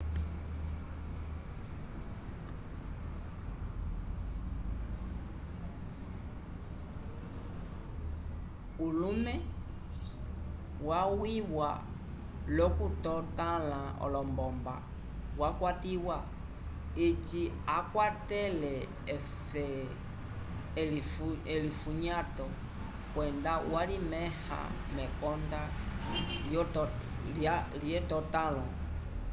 [8.85, 9.27] ulumw
[10.89, 11.71] wamwĩwa
[12.55, 14.75] l'okutotãla olombomba
[15.41, 16.17] wakwatiwa
[17.05, 17.41] eci
[17.77, 18.73] akwatele
[21.53, 22.45] elifunyato
[23.13, 24.59] kwenda walimẽha
[24.95, 25.61] mekonda
[27.83, 28.65] lyetotãlo